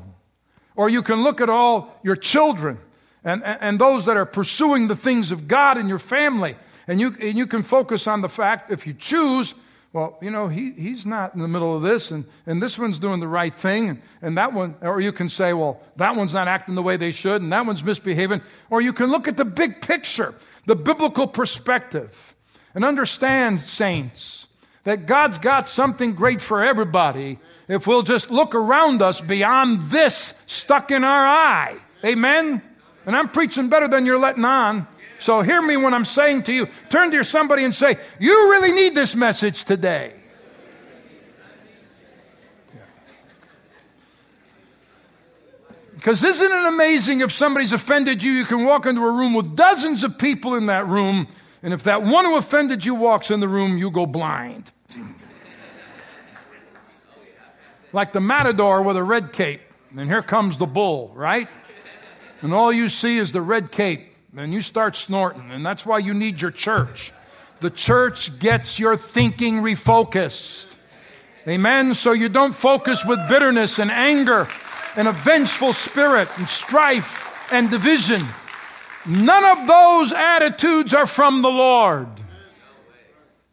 [0.75, 2.79] Or you can look at all your children
[3.23, 6.55] and, and, and those that are pursuing the things of God in your family.
[6.87, 9.53] And you, and you can focus on the fact, if you choose,
[9.93, 12.97] well, you know, he, he's not in the middle of this, and, and this one's
[12.97, 16.33] doing the right thing, and, and that one, or you can say, well, that one's
[16.33, 18.41] not acting the way they should, and that one's misbehaving.
[18.71, 20.33] Or you can look at the big picture,
[20.65, 22.33] the biblical perspective,
[22.73, 24.40] and understand, saints,
[24.83, 30.41] that God's got something great for everybody if we'll just look around us beyond this
[30.47, 31.75] stuck in our eye.
[32.03, 32.61] Amen?
[33.05, 34.87] And I'm preaching better than you're letting on.
[35.19, 38.33] So hear me when I'm saying to you, turn to your somebody and say, You
[38.51, 40.15] really need this message today.
[45.93, 49.55] Because isn't it amazing if somebody's offended you, you can walk into a room with
[49.55, 51.27] dozens of people in that room,
[51.63, 54.71] and if that one who offended you walks in the room, you go blind.
[57.93, 59.61] like the matador with a red cape,
[59.97, 61.47] and here comes the bull, right?
[62.41, 65.99] And all you see is the red cape and you start snorting, and that's why
[65.99, 67.11] you need your church.
[67.59, 70.67] The church gets your thinking refocused.
[71.47, 71.93] Amen.
[71.93, 74.47] So you don't focus with bitterness and anger
[74.95, 78.25] and a vengeful spirit and strife and division.
[79.07, 82.07] None of those attitudes are from the Lord.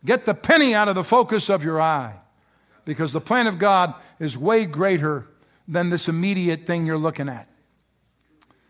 [0.04, 2.14] Get the penny out of the focus of your eye
[2.84, 5.26] because the plan of God is way greater
[5.66, 7.48] than this immediate thing you're looking at.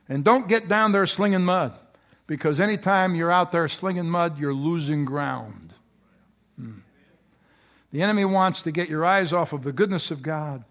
[0.09, 1.75] And don't get down there slinging mud.
[2.27, 5.73] Because anytime you're out there slinging mud, you're losing ground.
[6.57, 6.81] Hmm.
[7.91, 10.65] The enemy wants to get your eyes off of the goodness of God,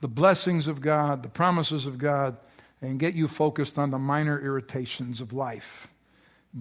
[0.00, 2.36] the blessings of God, the promises of God,
[2.82, 5.88] and get you focused on the minor irritations of life.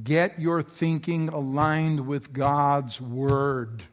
[0.04, 3.84] Get your thinking aligned with God's Word.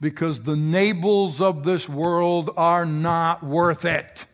[0.00, 4.26] Because the Nabals of this world are not worth it.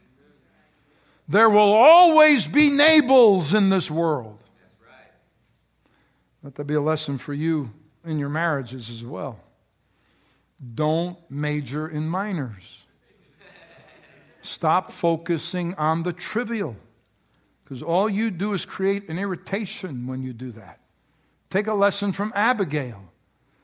[1.29, 4.43] There will always be Nabals in this world.
[6.43, 7.73] Let that be a lesson for you
[8.05, 9.41] in your marriages as well.
[10.75, 12.85] Don't major in minors.
[14.43, 16.77] Stop focusing on the trivial
[17.67, 20.79] because all you do is create an irritation when you do that.
[21.51, 23.03] Take a lesson from Abigail.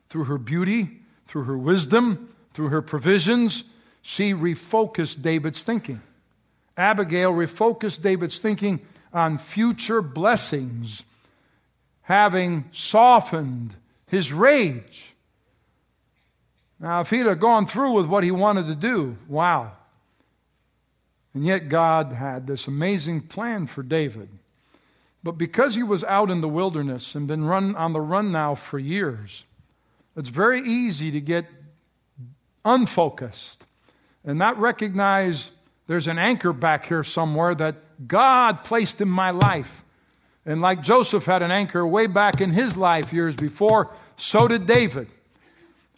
[0.09, 3.63] Through her beauty, through her wisdom, through her provisions,
[4.03, 6.03] she refocused David's thinking.
[6.77, 8.81] Abigail refocused David's thinking
[9.13, 11.05] on future blessings
[12.03, 13.77] having softened
[14.09, 15.15] his rage.
[16.81, 19.71] Now, if he'd have gone through with what he wanted to do, wow.
[21.35, 24.29] And yet, God had this amazing plan for David.
[25.23, 28.55] But because he was out in the wilderness and been run on the run now
[28.55, 29.45] for years,
[30.17, 31.47] it's very easy to get
[32.65, 33.65] unfocused
[34.25, 35.51] and not recognize
[35.87, 39.85] there's an anchor back here somewhere that God placed in my life.
[40.45, 44.67] And like Joseph had an anchor way back in his life years before, so did
[44.67, 45.09] David.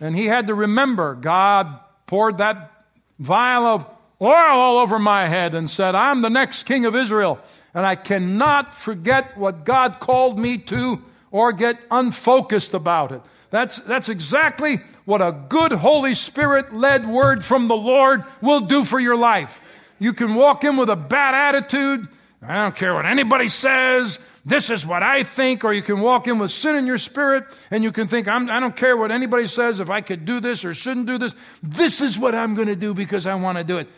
[0.01, 2.85] And he had to remember God poured that
[3.19, 3.87] vial of
[4.21, 7.39] oil all over my head and said, I'm the next king of Israel.
[7.75, 13.21] And I cannot forget what God called me to or get unfocused about it.
[13.51, 18.85] That's, that's exactly what a good Holy Spirit led word from the Lord will do
[18.85, 19.61] for your life.
[19.99, 22.09] You can walk in with a bad attitude.
[22.47, 24.19] I don't care what anybody says.
[24.45, 27.45] This is what I think, or you can walk in with sin in your spirit
[27.71, 30.27] and you can think, I'm, I do not care what anybody says, if I could
[30.27, 31.35] do this or shouldn't do this.
[31.63, 33.89] This is what I'm going to do because I want to do it.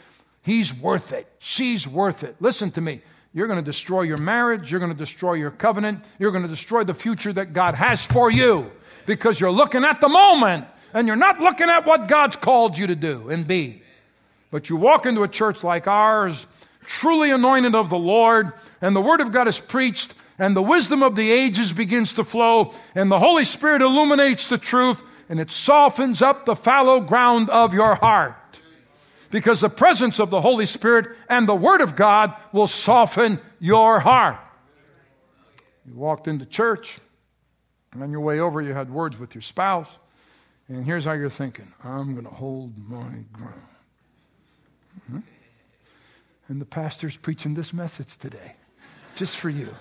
[0.43, 1.27] He's worth it.
[1.41, 2.37] She's worth it.
[2.39, 3.01] Listen to me.
[3.35, 4.71] You're going to destroy your marriage.
[4.71, 6.05] You're going to destroy your covenant.
[6.19, 8.71] You're going to destroy the future that God has for you
[9.05, 12.87] because you're looking at the moment and you're not looking at what God's called you
[12.87, 13.83] to do and be.
[14.53, 16.47] But you walk into a church like ours,
[16.87, 21.03] truly anointed of the Lord, and the Word of God is preached, and the wisdom
[21.03, 25.51] of the ages begins to flow, and the Holy Spirit illuminates the truth, and it
[25.51, 28.37] softens up the fallow ground of your heart.
[29.31, 34.01] Because the presence of the Holy Spirit and the Word of God will soften your
[34.01, 34.39] heart.
[35.85, 36.99] You walked into church,
[37.93, 39.99] and on your way over, you had words with your spouse,
[40.69, 43.76] and here's how you're thinking I'm going to hold my ground.
[46.49, 48.55] And the pastor's preaching this message today,
[49.15, 49.75] just for you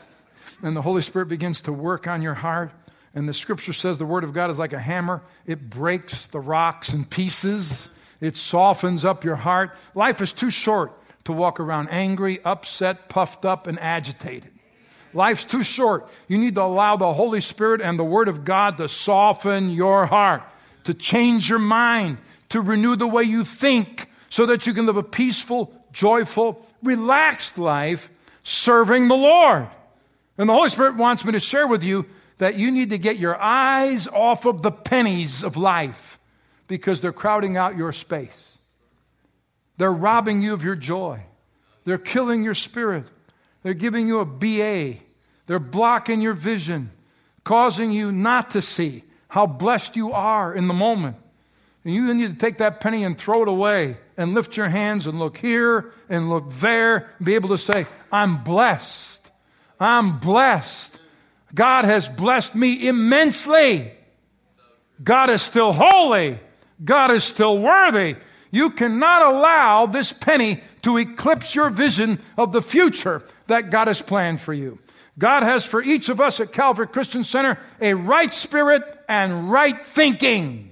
[0.62, 2.72] and the Holy Spirit begins to work on your heart.
[3.14, 6.40] And the scripture says the word of God is like a hammer, it breaks the
[6.40, 7.90] rocks in pieces,
[8.20, 9.76] it softens up your heart.
[9.94, 10.92] Life is too short
[11.26, 14.52] to walk around angry, upset, puffed up, and agitated.
[15.14, 16.10] Life's too short.
[16.28, 20.06] You need to allow the Holy Spirit and the Word of God to soften your
[20.06, 20.44] heart,
[20.84, 22.18] to change your mind,
[22.50, 27.58] to renew the way you think, so that you can live a peaceful, joyful, relaxed
[27.58, 28.12] life
[28.44, 29.68] serving the Lord.
[30.38, 32.06] And the Holy Spirit wants me to share with you
[32.38, 36.20] that you need to get your eyes off of the pennies of life
[36.68, 38.58] because they're crowding out your space.
[39.78, 41.22] They're robbing you of your joy.
[41.86, 43.06] They're killing your spirit.
[43.64, 45.00] They're giving you a BA.
[45.48, 46.92] They're blocking your vision,
[47.46, 51.16] causing you not to see how blessed you are in the moment.
[51.86, 55.06] And you need to take that penny and throw it away and lift your hands
[55.06, 59.32] and look here and look there and be able to say, I'm blessed.
[59.80, 61.00] I'm blessed.
[61.54, 63.92] God has blessed me immensely.
[65.04, 66.40] God is still holy.
[66.84, 68.16] God is still worthy.
[68.50, 74.02] You cannot allow this penny to eclipse your vision of the future that God has
[74.02, 74.80] planned for you.
[75.20, 79.80] God has for each of us at Calvary Christian Center a right spirit and right
[79.86, 80.72] thinking.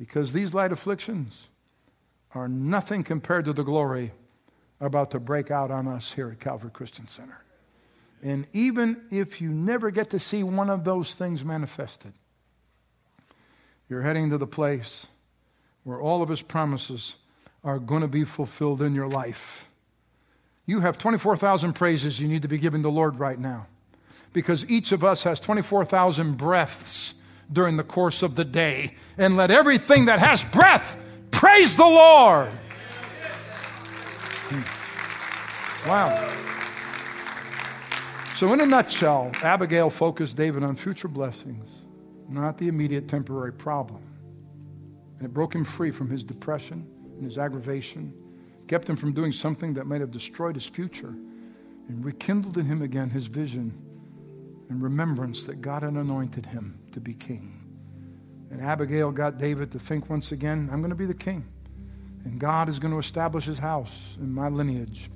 [0.00, 1.48] Because these light afflictions
[2.34, 4.12] are nothing compared to the glory
[4.80, 7.44] about to break out on us here at Calvary Christian Center.
[8.22, 12.14] And even if you never get to see one of those things manifested,
[13.90, 15.06] you're heading to the place
[15.84, 17.16] where all of his promises
[17.62, 19.68] are going to be fulfilled in your life.
[20.64, 23.66] You have 24,000 praises you need to be giving the Lord right now
[24.32, 27.19] because each of us has 24,000 breaths
[27.52, 28.94] during the course of the day.
[29.18, 30.96] And let everything that has breath
[31.30, 32.48] praise the Lord.
[34.48, 35.88] Hmm.
[35.88, 36.28] Wow.
[38.36, 41.74] So, in a nutshell, Abigail focused David on future blessings,
[42.28, 44.02] not the immediate temporary problem.
[45.18, 46.86] And it broke him free from his depression
[47.16, 48.14] and his aggravation,
[48.66, 51.14] kept him from doing something that might have destroyed his future,
[51.88, 53.89] and rekindled in him again his vision
[54.70, 57.60] and remembrance that God had anointed him to be king.
[58.50, 61.44] And Abigail got David to think once again, I'm going to be the king.
[62.24, 65.10] And God is going to establish his house in my lineage.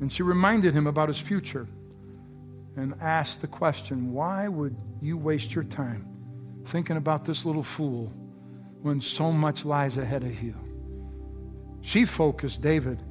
[0.00, 1.66] And she reminded him about his future
[2.76, 6.06] and asked the question why would you waste your time
[6.66, 8.12] thinking about this little fool
[8.82, 10.54] when so much lies ahead of you?
[11.80, 13.02] She focused David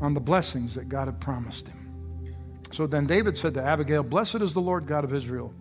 [0.00, 1.77] on the blessings that God had promised him.
[2.70, 5.54] So then David said to Abigail, Blessed is the Lord God of Israel,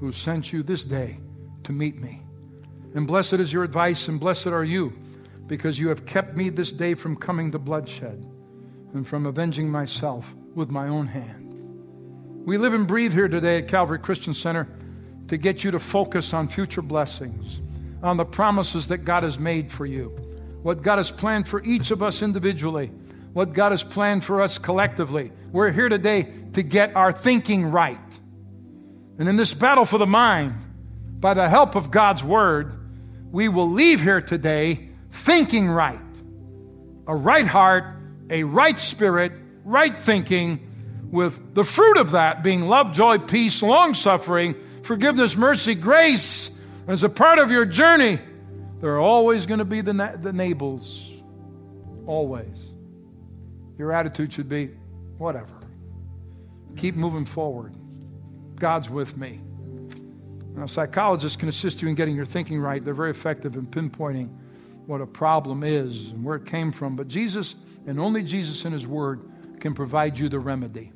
[0.00, 1.18] who sent you this day
[1.64, 2.22] to meet me.
[2.94, 4.92] And blessed is your advice, and blessed are you,
[5.46, 8.26] because you have kept me this day from coming to bloodshed
[8.92, 11.42] and from avenging myself with my own hand.
[12.44, 14.68] We live and breathe here today at Calvary Christian Center
[15.28, 17.62] to get you to focus on future blessings,
[18.02, 20.08] on the promises that God has made for you,
[20.62, 22.90] what God has planned for each of us individually,
[23.32, 25.32] what God has planned for us collectively.
[25.50, 27.98] We're here today to get our thinking right.
[29.18, 30.56] And in this battle for the mind,
[31.20, 32.72] by the help of God's Word,
[33.30, 36.00] we will leave here today thinking right.
[37.06, 37.84] A right heart,
[38.30, 39.32] a right spirit,
[39.64, 40.68] right thinking,
[41.10, 46.58] with the fruit of that being love, joy, peace, long suffering, forgiveness, mercy, grace.
[46.88, 48.18] As a part of your journey,
[48.80, 51.10] there are always going to be the, na- the Nabals.
[52.06, 52.71] Always.
[53.78, 54.70] Your attitude should be
[55.18, 55.60] whatever.
[56.76, 57.74] Keep moving forward.
[58.56, 59.40] God's with me.
[60.54, 62.84] Now, psychologists can assist you in getting your thinking right.
[62.84, 64.30] They're very effective in pinpointing
[64.86, 66.96] what a problem is and where it came from.
[66.96, 67.54] But Jesus,
[67.86, 69.22] and only Jesus in His Word,
[69.60, 70.92] can provide you the remedy.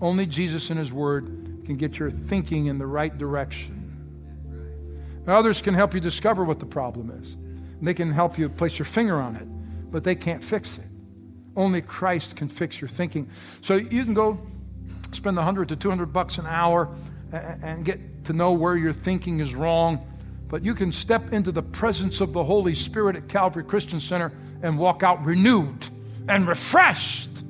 [0.00, 3.80] Only Jesus in His Word can get your thinking in the right direction.
[5.26, 7.36] Now, others can help you discover what the problem is.
[7.82, 9.46] They can help you place your finger on it,
[9.90, 10.84] but they can't fix it.
[11.56, 13.30] Only Christ can fix your thinking.
[13.60, 14.40] So you can go
[15.12, 16.90] spend 100 to 200 bucks an hour
[17.32, 20.06] and get to know where your thinking is wrong.
[20.48, 24.32] But you can step into the presence of the Holy Spirit at Calvary Christian Center
[24.62, 25.86] and walk out renewed
[26.28, 27.42] and refreshed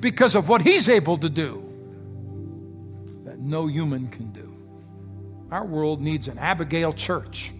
[0.00, 1.68] because of what He's able to do
[3.24, 4.54] that no human can do.
[5.50, 7.52] Our world needs an Abigail church,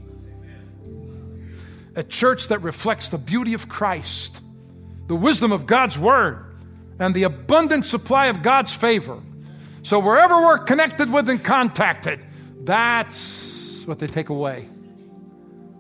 [1.95, 4.42] a church that reflects the beauty of Christ,
[5.07, 6.45] the wisdom of God's Word,
[6.99, 9.21] and the abundant supply of God's favor.
[9.83, 12.21] So wherever we're connected with and contacted,
[12.61, 14.69] that's what they take away.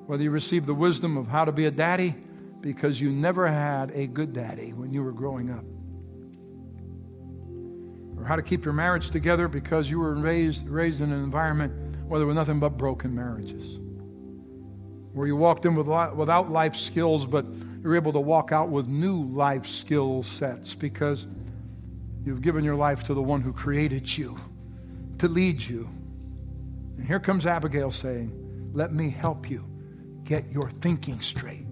[0.06, 2.14] Whether you receive the wisdom of how to be a daddy
[2.60, 5.64] because you never had a good daddy when you were growing up,
[8.16, 11.72] or how to keep your marriage together because you were raised, raised in an environment
[12.08, 13.78] where there were nothing but broken marriages,
[15.12, 17.46] where you walked in with, without life skills, but
[17.82, 21.26] you're able to walk out with new life skill sets because
[22.24, 24.38] You've given your life to the one who created you
[25.18, 25.88] to lead you.
[26.96, 29.66] And here comes Abigail saying, Let me help you
[30.24, 31.66] get your thinking straight.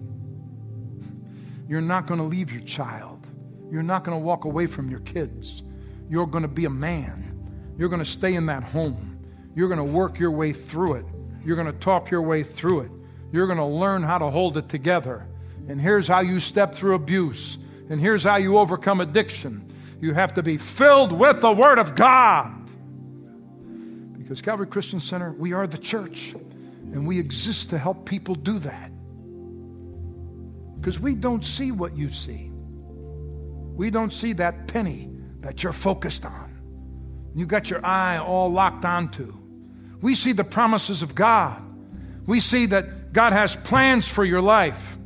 [1.69, 3.25] You're not going to leave your child.
[3.71, 5.63] You're not going to walk away from your kids.
[6.09, 7.73] You're going to be a man.
[7.77, 9.19] You're going to stay in that home.
[9.55, 11.05] You're going to work your way through it.
[11.45, 12.91] You're going to talk your way through it.
[13.31, 15.25] You're going to learn how to hold it together.
[15.67, 17.57] And here's how you step through abuse.
[17.89, 19.71] And here's how you overcome addiction.
[19.99, 22.57] You have to be filled with the Word of God.
[24.17, 26.33] Because Calvary Christian Center, we are the church.
[26.33, 28.91] And we exist to help people do that.
[30.79, 32.51] Because we don't see what you see.
[33.75, 35.09] We don't see that penny
[35.41, 36.59] that you're focused on.
[37.35, 39.33] You got your eye all locked onto.
[40.01, 41.61] We see the promises of God.
[42.25, 44.97] We see that God has plans for your life.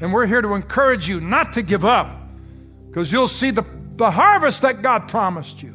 [0.00, 2.16] And we're here to encourage you not to give up
[2.88, 3.64] because you'll see the,
[3.96, 5.74] the harvest that God promised you.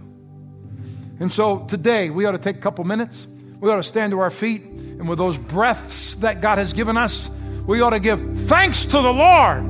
[1.20, 3.28] And so today, we ought to take a couple minutes.
[3.60, 4.64] We ought to stand to our feet.
[4.64, 7.30] And with those breaths that God has given us,
[7.66, 9.64] we ought to give thanks to the Lord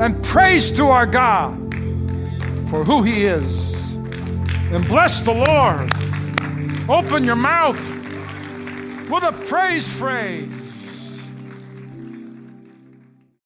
[0.00, 1.56] and praise to our God
[2.68, 3.94] for who He is.
[3.94, 5.90] And bless the Lord.
[6.88, 7.78] Open your mouth
[9.08, 10.55] with a praise phrase.